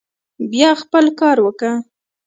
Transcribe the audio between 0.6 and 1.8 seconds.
خپل کار وکه.